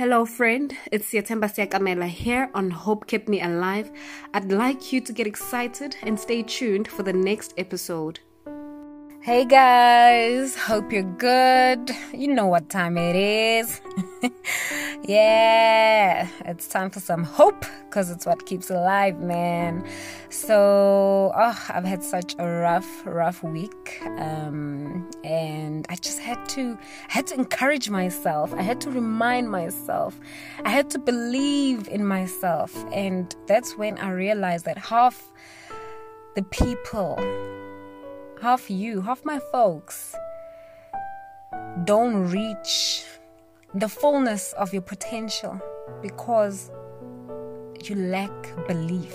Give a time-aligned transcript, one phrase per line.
[0.00, 0.74] Hello, friend.
[0.90, 3.92] It's Yatemba Siakamela here on Hope Kept Me Alive.
[4.32, 8.18] I'd like you to get excited and stay tuned for the next episode.
[9.22, 11.90] Hey guys, hope you're good.
[12.10, 13.82] You know what time it is.
[15.02, 19.84] yeah, it's time for some hope because it's what keeps alive, man.
[20.30, 26.78] So, oh, I've had such a rough, rough week, um, and I just had to,
[27.10, 28.54] I had to encourage myself.
[28.54, 30.18] I had to remind myself.
[30.64, 35.30] I had to believe in myself, and that's when I realized that half
[36.36, 37.18] the people
[38.40, 40.14] half you, half my folks
[41.84, 43.04] don't reach
[43.74, 45.60] the fullness of your potential
[46.02, 46.70] because
[47.84, 48.30] you lack
[48.66, 49.14] belief.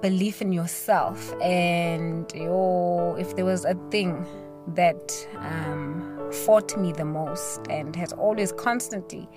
[0.00, 4.26] Belief in yourself, and if there was a thing
[4.74, 9.28] that um, fought me the most and has always constantly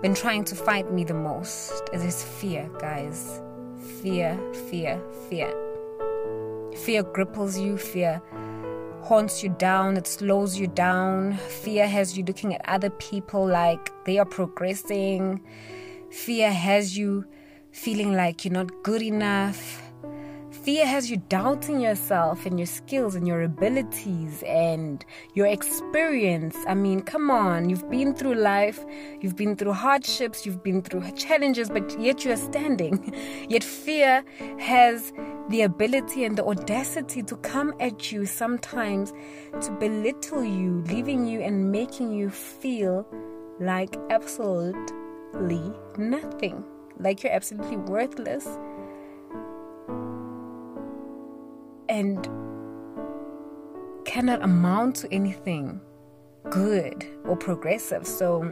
[0.00, 3.42] been trying to fight me the most, it is fear, guys.
[4.00, 4.38] Fear,
[4.70, 5.67] fear, fear.
[6.88, 8.22] Fear cripples you, fear
[9.02, 11.36] haunts you down, it slows you down.
[11.36, 15.44] Fear has you looking at other people like they are progressing.
[16.10, 17.26] Fear has you
[17.72, 19.82] feeling like you're not good enough.
[20.62, 26.56] Fear has you doubting yourself and your skills and your abilities and your experience.
[26.66, 28.84] I mean, come on, you've been through life,
[29.20, 33.14] you've been through hardships, you've been through challenges, but yet you are standing.
[33.48, 34.24] Yet fear
[34.58, 35.12] has
[35.48, 39.12] the ability and the audacity to come at you sometimes
[39.62, 43.06] to belittle you, leaving you and making you feel
[43.60, 46.64] like absolutely nothing,
[46.98, 48.46] like you're absolutely worthless
[51.88, 52.28] and
[54.04, 55.80] cannot amount to anything
[56.50, 58.06] good or progressive.
[58.06, 58.50] So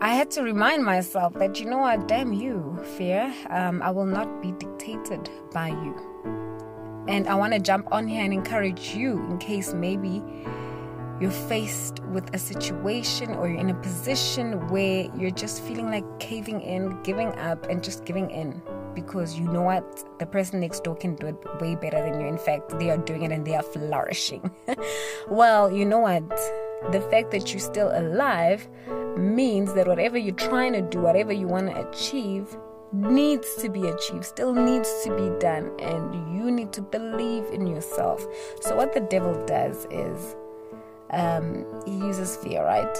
[0.00, 4.06] I had to remind myself that, you know what, damn you, fear, um, I will
[4.06, 7.04] not be dictated by you.
[7.08, 10.22] And I want to jump on here and encourage you in case maybe
[11.20, 16.04] you're faced with a situation or you're in a position where you're just feeling like
[16.18, 18.60] caving in, giving up, and just giving in
[18.94, 20.18] because you know what?
[20.18, 22.26] The person next door can do it way better than you.
[22.26, 24.50] In fact, they are doing it and they are flourishing.
[25.28, 26.28] well, you know what?
[26.92, 28.68] The fact that you're still alive
[29.16, 32.56] means that whatever you're trying to do, whatever you want to achieve,
[32.92, 37.66] needs to be achieved, still needs to be done, and you need to believe in
[37.66, 38.24] yourself.
[38.60, 40.36] So, what the devil does is
[41.10, 42.98] um, he uses fear, right?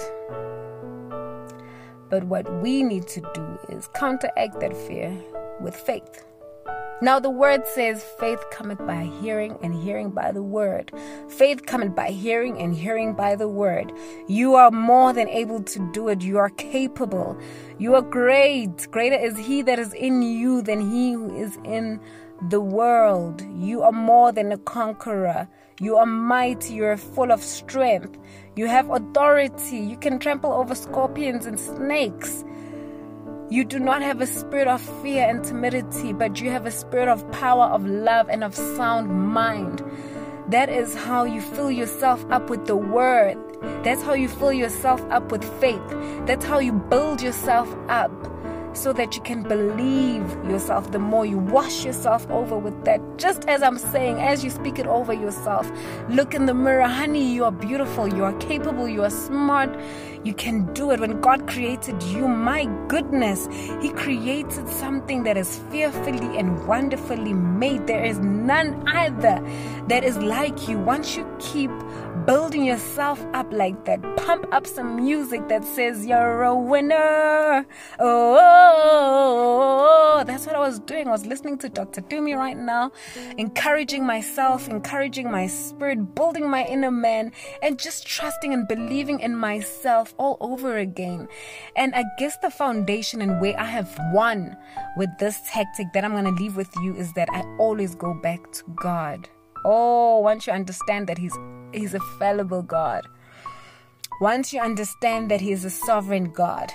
[2.11, 5.17] But what we need to do is counteract that fear
[5.61, 6.25] with faith.
[7.03, 10.93] Now, the word says, faith cometh by hearing, and hearing by the word.
[11.29, 13.93] Faith cometh by hearing, and hearing by the word.
[14.29, 16.23] You are more than able to do it.
[16.23, 17.37] You are capable.
[17.79, 18.91] You are great.
[18.91, 22.01] Greater is He that is in you than He who is in
[22.49, 23.43] the world.
[23.57, 25.49] You are more than a conqueror.
[25.81, 26.75] You are mighty.
[26.75, 28.17] You are full of strength.
[28.55, 29.79] You have authority.
[29.79, 32.45] You can trample over scorpions and snakes.
[33.51, 37.09] You do not have a spirit of fear and timidity, but you have a spirit
[37.09, 39.83] of power, of love, and of sound mind.
[40.49, 43.37] That is how you fill yourself up with the word.
[43.85, 45.83] That's how you fill yourself up with faith.
[46.27, 48.11] That's how you build yourself up
[48.75, 53.01] so that you can believe yourself the more you wash yourself over with that.
[53.19, 55.71] Just as I'm saying, as you speak it over yourself,
[56.09, 59.71] look in the mirror, honey, you are beautiful, you are capable, you are smart,
[60.25, 61.01] you can do it.
[61.01, 63.47] When God created you, my goodness,
[63.81, 67.87] He created something that is fearfully and wonderfully made.
[67.87, 69.45] There is none either
[69.89, 70.79] that is like you.
[70.79, 71.71] Once you keep
[72.27, 77.67] building yourself up like that, pump up some music that says you're a winner.
[77.99, 79.45] Oh,
[80.27, 81.07] that's what I was doing.
[81.07, 82.01] I was listening to Dr.
[82.01, 82.93] Tumi right now,
[83.37, 89.37] encouraging myself, encouraging my spirit, building my inner man, and just trusting and believing in
[89.37, 91.29] myself all over again.
[91.77, 94.57] And I guess the foundation and way I have won
[94.97, 98.15] with this tactic that I'm going to leave with you is that I always go
[98.15, 99.29] back to God.
[99.65, 101.37] Oh, once you understand that He's
[101.73, 103.07] He's a fallible God.
[104.21, 106.73] Once you understand that He is a sovereign God,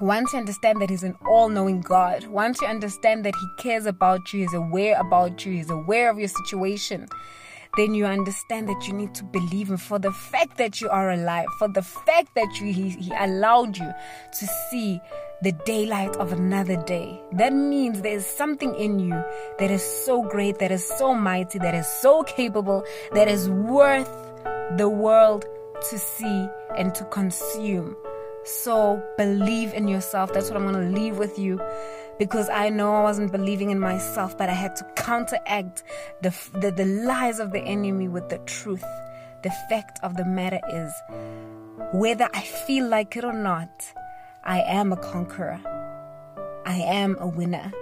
[0.00, 3.86] once you understand that He's an all knowing God, once you understand that He cares
[3.86, 7.08] about you, He's aware about you, He's aware of your situation,
[7.76, 11.10] then you understand that you need to believe Him for the fact that you are
[11.10, 13.92] alive, for the fact that you, he, he allowed you
[14.38, 15.00] to see
[15.42, 17.20] the daylight of another day.
[17.32, 19.22] That means there's something in you
[19.58, 24.10] that is so great, that is so mighty, that is so capable, that is worth
[24.76, 25.44] the world
[25.90, 27.96] to see, and to consume.
[28.44, 30.32] So believe in yourself.
[30.32, 31.60] That's what I'm going to leave with you
[32.18, 35.82] because I know I wasn't believing in myself, but I had to counteract
[36.22, 38.84] the, the, the lies of the enemy with the truth.
[39.42, 40.92] The fact of the matter is,
[41.92, 43.92] whether I feel like it or not,
[44.46, 45.60] I am a conqueror.
[46.64, 47.72] I am a winner.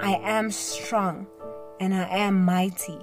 [0.00, 1.26] I am strong
[1.78, 2.98] and I am mighty.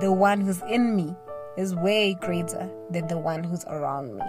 [0.00, 1.16] The one who's in me
[1.56, 4.22] is way greater than the one who's around me.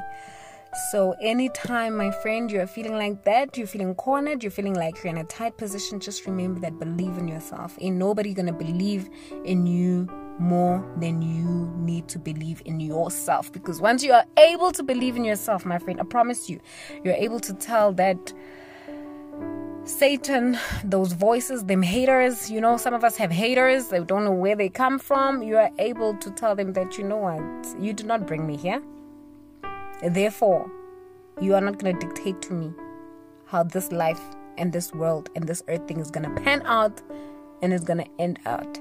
[0.91, 5.11] So, anytime, my friend, you're feeling like that, you're feeling cornered, you're feeling like you're
[5.11, 7.75] in a tight position, just remember that believe in yourself.
[7.81, 9.09] Ain't nobody gonna believe
[9.43, 10.07] in you
[10.39, 13.51] more than you need to believe in yourself.
[13.51, 16.59] Because once you are able to believe in yourself, my friend, I promise you,
[17.03, 18.33] you're able to tell that
[19.85, 24.31] Satan, those voices, them haters, you know, some of us have haters, they don't know
[24.31, 25.43] where they come from.
[25.43, 28.57] You are able to tell them that, you know what, you did not bring me
[28.57, 28.81] here.
[30.01, 30.69] Therefore,
[31.39, 32.73] you are not going to dictate to me
[33.45, 34.21] how this life
[34.57, 37.01] and this world and this earth thing is going to pan out
[37.61, 38.79] and is going to end out.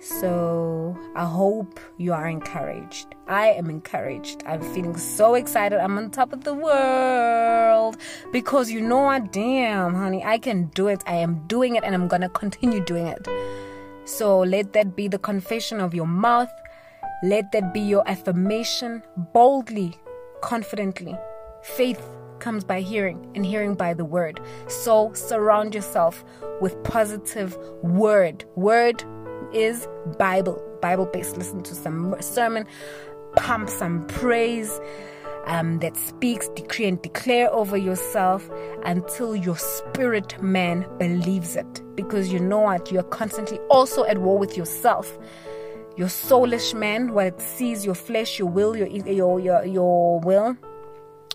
[0.00, 3.16] So I hope you are encouraged.
[3.26, 4.44] I am encouraged.
[4.46, 5.80] I'm feeling so excited.
[5.80, 7.96] I'm on top of the world
[8.32, 9.32] because you know what?
[9.32, 11.02] Damn, honey, I can do it.
[11.06, 13.26] I am doing it and I'm going to continue doing it.
[14.04, 16.50] So let that be the confession of your mouth.
[17.24, 19.96] Let that be your affirmation boldly,
[20.42, 21.16] confidently.
[21.62, 22.00] Faith
[22.38, 24.40] comes by hearing and hearing by the word.
[24.68, 26.24] So surround yourself
[26.60, 28.44] with positive word.
[28.54, 29.04] Word
[29.52, 31.36] is Bible, Bible based.
[31.36, 32.66] Listen to some sermon,
[33.36, 34.80] pump some praise
[35.46, 38.48] um, that speaks, decree, and declare over yourself
[38.84, 41.82] until your spirit man believes it.
[41.96, 42.92] Because you know what?
[42.92, 45.18] You're constantly also at war with yourself.
[45.96, 50.56] Your soulish man, what it sees, your flesh, your will, your your your, your will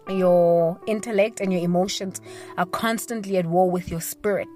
[0.09, 2.19] your intellect and your emotions
[2.57, 4.49] are constantly at war with your spirit.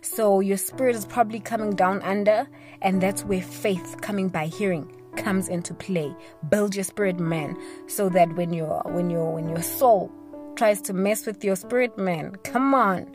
[0.00, 2.46] So your spirit is probably coming down under,
[2.82, 6.14] and that's where faith coming by hearing comes into play.
[6.48, 7.56] Build your spirit man
[7.86, 10.10] so that when your when your when your soul
[10.56, 13.06] tries to mess with your spirit man, come on.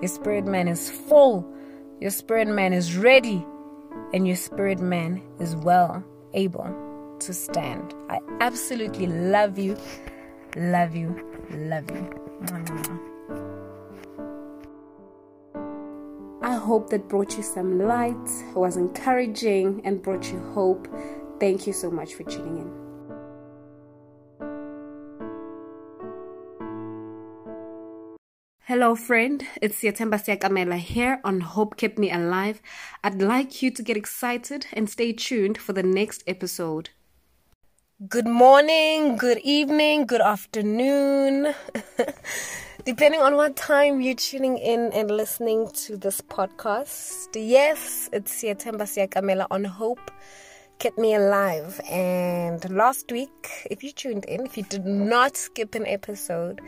[0.00, 1.48] Your spirit man is full.
[2.00, 3.44] Your spirit man is ready.
[4.12, 6.04] And your spirit man is well
[6.34, 7.94] able to stand.
[8.10, 9.76] I absolutely love you.
[10.56, 11.16] Love you.
[11.50, 13.11] Love you.
[16.62, 20.86] Hope that brought you some light, was encouraging, and brought you hope.
[21.40, 22.82] Thank you so much for tuning in.
[28.66, 29.44] Hello, friend.
[29.60, 32.62] It's Yatemba Siakamela here on Hope Kept Me Alive.
[33.02, 36.90] I'd like you to get excited and stay tuned for the next episode.
[38.08, 41.54] Good morning, good evening, good afternoon.
[42.84, 47.28] Depending on what time you're tuning in and listening to this podcast.
[47.32, 50.10] Yes, it's Yatemba Siakamela on Hope
[50.80, 51.80] Kept Me Alive.
[51.88, 56.60] And last week, if you tuned in, if you did not skip an episode,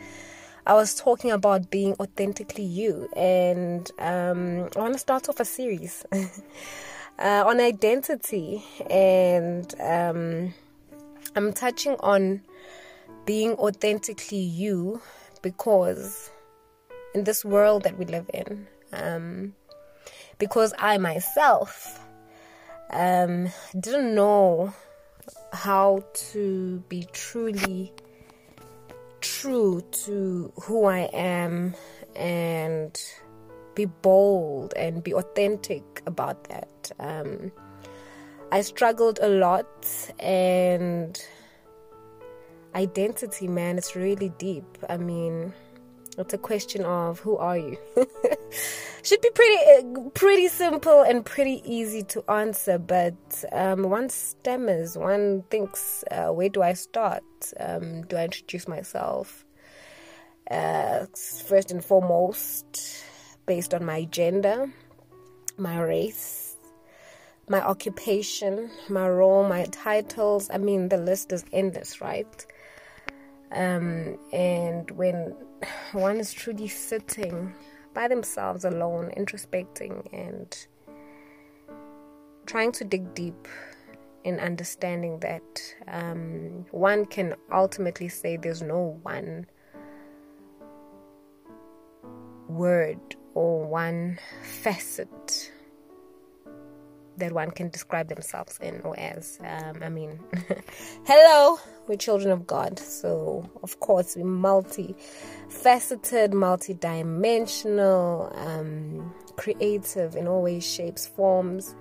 [0.65, 3.09] I was talking about being authentically you.
[3.17, 8.63] And um, I want to start off a series uh, on identity.
[8.89, 10.53] And um,
[11.35, 12.39] I'm touching on
[13.25, 15.01] being authentically you
[15.45, 16.31] because
[17.13, 19.53] in this world that we live in, um,
[20.39, 21.99] because I myself
[22.89, 23.49] um,
[23.79, 24.73] didn't know
[25.53, 27.93] how to be truly
[29.21, 31.75] true to who I am
[32.15, 32.99] and
[33.75, 36.91] be bold and be authentic about that.
[36.99, 37.51] Um,
[38.51, 39.85] I struggled a lot
[40.19, 41.23] and
[42.75, 44.77] identity, man, it's really deep.
[44.89, 45.53] I mean,
[46.17, 47.77] it's a question of who are you?
[49.03, 49.83] Should be pretty
[50.15, 53.15] pretty simple and pretty easy to answer, but
[53.51, 54.97] um, one stammers.
[54.97, 57.23] One thinks, uh, where do I start?
[57.59, 59.45] Um, do I introduce myself?
[60.49, 61.05] Uh,
[61.47, 63.03] first and foremost,
[63.45, 64.71] based on my gender,
[65.57, 66.55] my race,
[67.47, 70.49] my occupation, my role, my titles.
[70.51, 72.45] I mean, the list is endless, right?
[73.55, 75.33] Um, and when
[75.93, 77.53] one is truly sitting
[77.93, 80.67] by themselves alone, introspecting and
[82.45, 83.47] trying to dig deep
[84.23, 89.45] in understanding that um, one can ultimately say there's no one
[92.47, 92.99] word
[93.33, 95.51] or one facet
[97.17, 99.39] that one can describe themselves in or as.
[99.41, 100.19] Um, I mean,
[101.05, 110.41] hello, we're children of God, so of course we're multi-faceted, multi-dimensional, um, creative in all
[110.41, 111.75] ways, shapes, forms.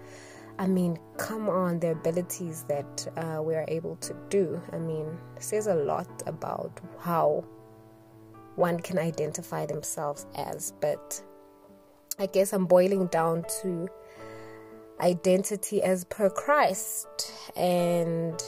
[0.58, 4.60] I mean, come on, the abilities that uh, we are able to do.
[4.72, 7.44] I mean, says a lot about how
[8.56, 10.72] one can identify themselves as.
[10.80, 11.22] But
[12.18, 13.88] I guess I'm boiling down to
[15.00, 18.42] identity as per Christ and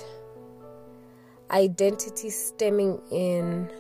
[1.50, 3.70] identity stemming in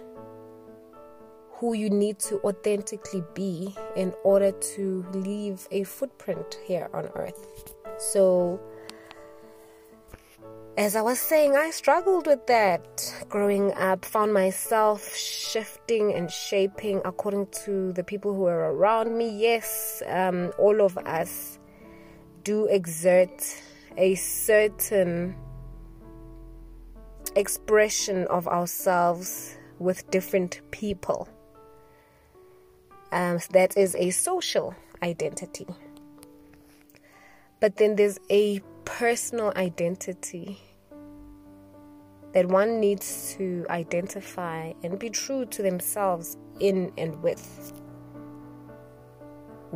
[1.52, 7.74] who you need to authentically be in order to leave a footprint here on earth.
[7.98, 8.60] So,
[10.76, 17.00] as I was saying, I struggled with that growing up, found myself shifting and shaping
[17.06, 19.30] according to the people who were around me.
[19.30, 21.58] Yes, um, all of us
[22.46, 23.60] do exert
[23.96, 25.34] a certain
[27.34, 31.28] expression of ourselves with different people.
[33.10, 35.66] Um, that is a social identity.
[37.58, 40.60] But then there's a personal identity
[42.32, 47.72] that one needs to identify and be true to themselves in and with.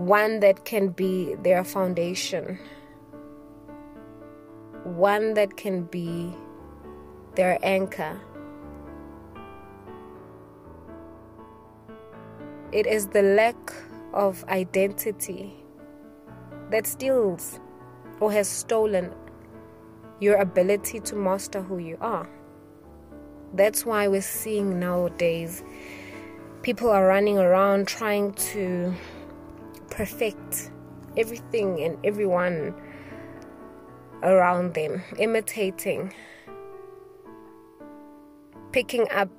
[0.01, 2.59] One that can be their foundation,
[4.83, 6.35] one that can be
[7.35, 8.19] their anchor.
[12.73, 13.75] It is the lack
[14.15, 15.53] of identity
[16.71, 17.61] that steals
[18.21, 19.13] or has stolen
[20.19, 22.27] your ability to master who you are.
[23.53, 25.63] That's why we're seeing nowadays
[26.63, 28.95] people are running around trying to
[29.91, 30.71] perfect
[31.17, 32.75] everything and everyone
[34.23, 36.13] around them, imitating,
[38.73, 39.31] picking up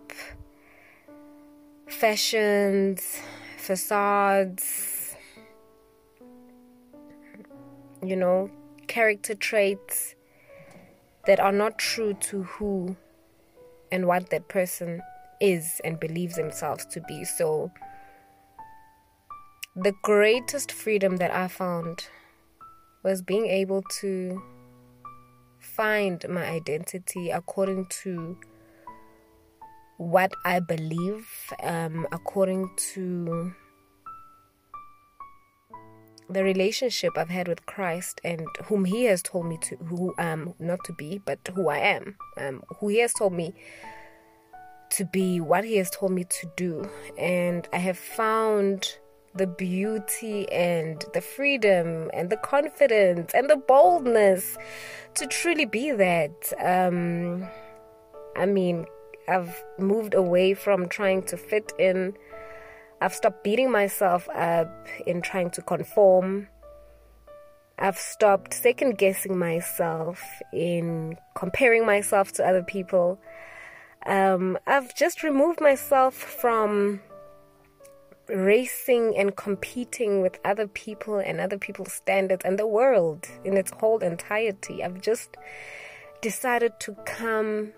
[1.87, 3.21] fashions,
[3.57, 5.15] facades,
[8.03, 8.49] you know,
[8.87, 10.15] character traits
[11.27, 12.95] that are not true to who
[13.91, 15.01] and what that person
[15.39, 17.23] is and believes themselves to be.
[17.23, 17.71] So,
[19.75, 22.07] the greatest freedom that I found
[23.03, 24.41] was being able to
[25.59, 28.37] find my identity according to
[29.97, 31.27] what I believe,
[31.63, 33.53] um, according to
[36.29, 40.53] the relationship I've had with Christ and whom He has told me to, who um
[40.59, 43.53] not to be, but who I am, um, who He has told me
[44.91, 48.97] to be, what He has told me to do, and I have found
[49.35, 54.57] the beauty and the freedom and the confidence and the boldness
[55.15, 56.53] to truly be that.
[56.59, 57.47] Um,
[58.35, 58.85] I mean,
[59.27, 62.15] I've moved away from trying to fit in
[63.01, 66.47] I've stopped beating myself up in trying to conform.
[67.79, 70.21] I've stopped second guessing myself
[70.53, 73.19] in comparing myself to other people.
[74.05, 77.01] Um, I've just removed myself from
[78.31, 83.71] racing and competing with other people and other people's standards and the world in its
[83.71, 84.83] whole entirety.
[84.83, 85.37] I've just
[86.21, 87.73] decided to come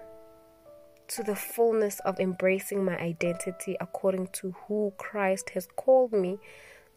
[1.08, 6.38] to the fullness of embracing my identity according to who Christ has called me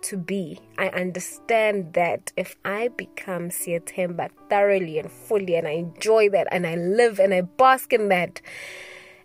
[0.02, 0.58] to be.
[0.78, 6.66] I understand that if I become Siatemba thoroughly and fully, and I enjoy that, and
[6.66, 8.40] I live and I bask in that,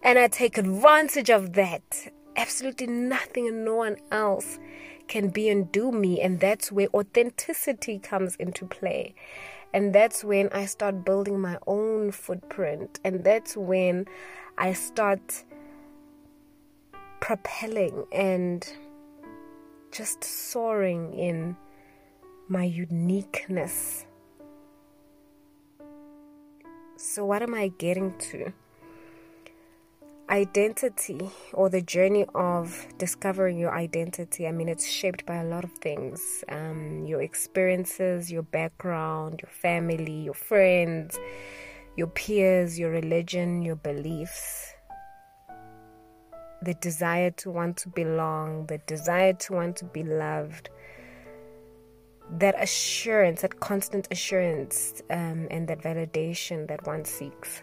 [0.01, 4.59] and I take advantage of that, absolutely nothing and no one else
[5.07, 6.21] can be and do me.
[6.21, 9.13] And that's where authenticity comes into play.
[9.73, 12.99] And that's when I start building my own footprint.
[13.03, 14.05] And that's when
[14.57, 15.43] I start
[17.19, 18.67] propelling and
[19.91, 21.55] just soaring in
[22.47, 24.05] my uniqueness.
[26.97, 28.53] So, what am I getting to?
[30.31, 34.47] Identity or the journey of discovering your identity.
[34.47, 39.51] I mean, it's shaped by a lot of things um, your experiences, your background, your
[39.51, 41.19] family, your friends
[41.95, 44.73] your peers, your religion, your beliefs,
[46.61, 50.69] the desire to want to belong, the desire to want to be loved,
[52.37, 57.61] that assurance, that constant assurance, um, and that validation that one seeks.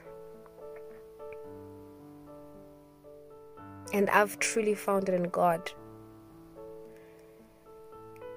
[3.92, 5.70] And I've truly found it in God.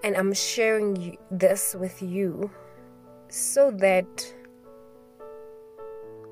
[0.03, 2.50] And I'm sharing this with you
[3.29, 4.34] so that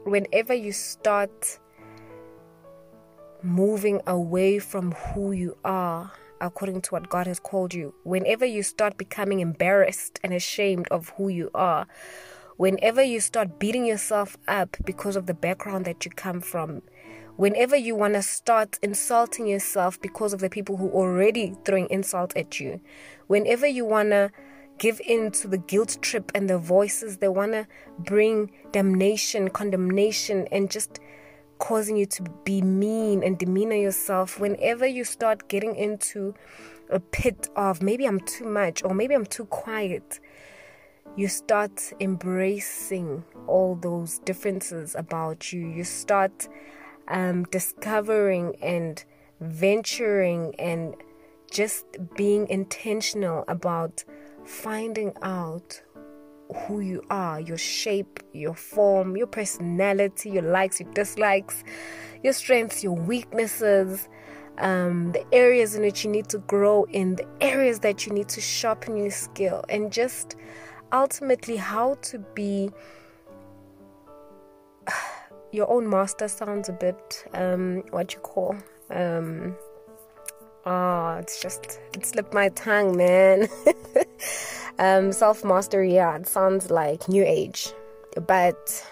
[0.05, 1.59] whenever you start
[3.43, 6.11] moving away from who you are
[6.41, 11.09] according to what God has called you, whenever you start becoming embarrassed and ashamed of
[11.17, 11.85] who you are,
[12.57, 16.81] whenever you start beating yourself up because of the background that you come from,
[17.39, 22.35] whenever you want to start insulting yourself because of the people who already throwing insult
[22.35, 22.81] at you,
[23.27, 24.29] whenever you want to
[24.77, 27.65] give in to the guilt trip and the voices they want to
[27.99, 30.99] bring damnation, condemnation, and just
[31.59, 36.33] causing you to be mean and demeanor yourself, whenever you start getting into
[36.89, 40.19] a pit of maybe I'm too much or maybe I'm too quiet,
[41.15, 45.65] you start embracing all those differences about you.
[45.69, 46.49] You start
[47.09, 49.03] um, discovering and
[49.41, 50.95] venturing and
[51.51, 51.85] just
[52.15, 54.03] being intentional about
[54.45, 55.81] finding out
[56.55, 61.63] who you are, your shape, your form, your personality, your likes, your dislikes,
[62.23, 64.09] your strengths, your weaknesses,
[64.57, 68.27] um, the areas in which you need to grow in, the areas that you need
[68.29, 70.35] to sharpen your skill, and just
[70.91, 72.69] ultimately how to be
[75.51, 78.55] your own master sounds a bit um, what you call
[78.89, 79.55] um,
[80.65, 83.47] oh it's just it slipped my tongue man.
[84.79, 87.73] Um, Self mastery, yeah, it sounds like new age,
[88.25, 88.87] but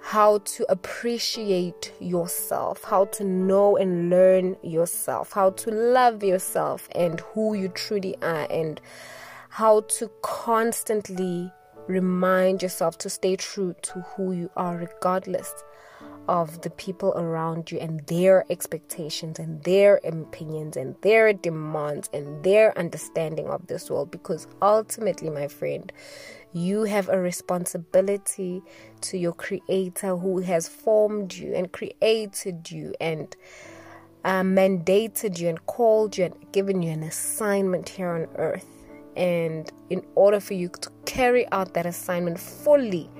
[0.00, 7.20] how to appreciate yourself, how to know and learn yourself, how to love yourself and
[7.20, 8.80] who you truly are, and
[9.50, 11.52] how to constantly
[11.90, 15.52] remind yourself to stay true to who you are, regardless
[16.28, 22.44] of the people around you and their expectations and their opinions and their demands and
[22.44, 24.10] their understanding of this world.
[24.10, 25.92] Because ultimately my friend
[26.52, 28.62] you have a responsibility
[29.00, 33.36] to your creator who has formed you and created you and
[34.24, 38.79] uh, mandated you and called you and given you an assignment here on earth
[39.16, 43.10] and in order for you to carry out that assignment fully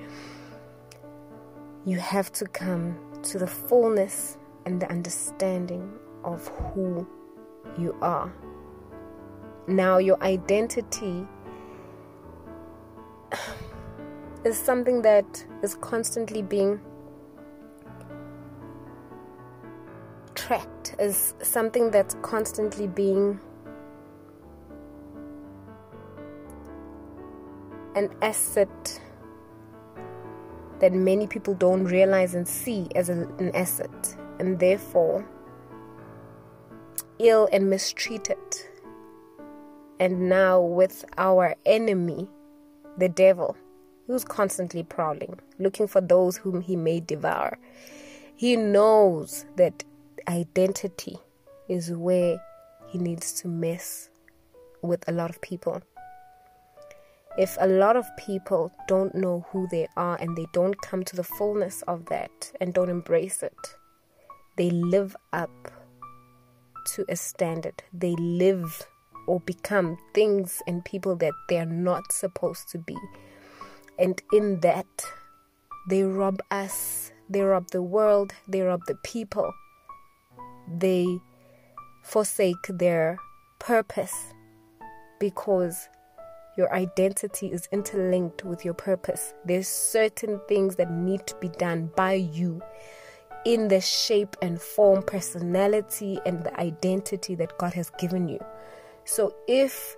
[1.85, 5.91] you have to come to the fullness and the understanding
[6.23, 7.07] of who
[7.77, 8.31] you are.
[9.67, 11.25] Now, your identity
[14.45, 16.79] is something that is constantly being
[20.35, 23.39] tracked, is something that's constantly being
[27.95, 29.01] an asset
[30.79, 35.27] that many people don't realize and see as an asset, and therefore
[37.19, 38.37] ill and mistreated.
[39.99, 42.27] And now, with our enemy,
[42.97, 43.55] the devil,
[44.07, 47.59] who's constantly prowling, looking for those whom he may devour,
[48.35, 49.83] he knows that
[50.27, 51.19] identity
[51.69, 52.41] is where
[52.87, 54.09] he needs to mess
[54.81, 55.81] with a lot of people
[57.37, 61.15] if a lot of people don't know who they are and they don't come to
[61.15, 63.75] the fullness of that and don't embrace it,
[64.57, 65.71] they live up
[66.85, 67.83] to a standard.
[67.93, 68.87] They live
[69.27, 72.97] or become things and people that they're not supposed to be.
[73.97, 74.87] And in that,
[75.87, 79.53] they rob us, they rob the world, they rob the people,
[80.67, 81.19] they
[82.03, 83.17] forsake their
[83.59, 84.33] purpose
[85.19, 85.87] because
[86.57, 89.33] your identity is interlinked with your purpose.
[89.45, 92.61] There's certain things that need to be done by you
[93.45, 98.39] in the shape and form, personality, and the identity that God has given you.
[99.05, 99.95] So if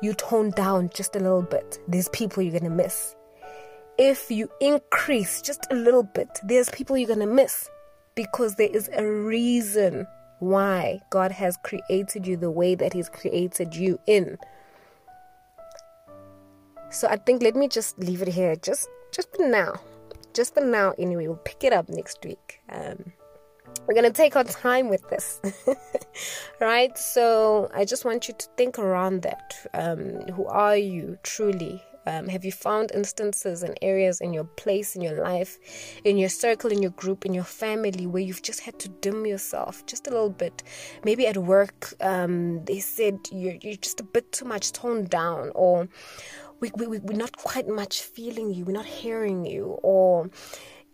[0.00, 3.14] you tone down just a little bit, there's people you're going to miss.
[3.98, 7.68] If you increase just a little bit, there's people you're going to miss
[8.14, 10.06] because there is a reason
[10.40, 14.38] why God has created you the way that He's created you in.
[16.92, 19.80] So I think let me just leave it here, just just for now,
[20.34, 20.92] just for now.
[20.98, 22.60] Anyway, we'll pick it up next week.
[22.68, 23.12] Um,
[23.86, 25.40] we're gonna take our time with this,
[26.60, 26.96] right?
[26.98, 29.54] So I just want you to think around that.
[29.72, 31.82] Um, who are you truly?
[32.06, 35.58] Um, have you found instances and areas in your place, in your life,
[36.04, 39.24] in your circle, in your group, in your family where you've just had to dim
[39.24, 40.64] yourself just a little bit?
[41.04, 45.52] Maybe at work, um, they said you're, you're just a bit too much toned down,
[45.54, 45.88] or
[46.62, 50.30] we, we, we're not quite much feeling you, we're not hearing you, or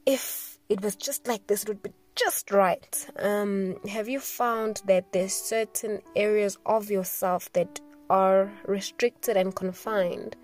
[0.06, 3.06] if it was just like this, it would be just right.
[3.18, 10.36] Um, have you found that there's certain areas of yourself that are restricted and confined?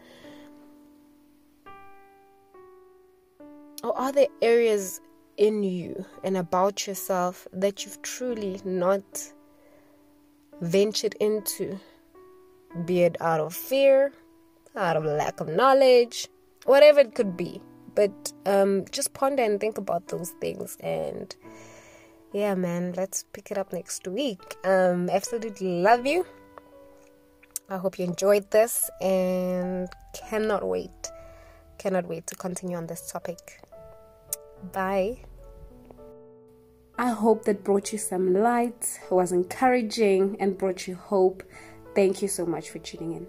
[3.83, 5.01] Or are there areas
[5.39, 9.05] in you and about yourself that you've truly not
[10.61, 11.81] ventured into?
[12.85, 14.13] Be it out of fear,
[14.77, 16.29] out of lack of knowledge,
[16.65, 17.61] whatever it could be.
[17.95, 20.77] But um, just ponder and think about those things.
[20.81, 21.35] And
[22.33, 24.57] yeah, man, let's pick it up next week.
[24.65, 26.27] Um, absolutely love you.
[27.69, 31.11] I hope you enjoyed this and cannot wait,
[31.79, 33.63] cannot wait to continue on this topic.
[34.73, 35.21] Bye.
[36.97, 41.43] I hope that brought you some light, was encouraging, and brought you hope.
[41.95, 43.27] Thank you so much for tuning in.